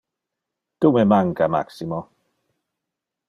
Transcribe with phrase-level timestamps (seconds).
[0.85, 2.01] Tu me manca, Maximo.